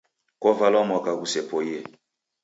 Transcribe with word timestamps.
Kovalwa 0.41 0.81
mwaka 0.87 1.11
ghusepoie 1.19 1.77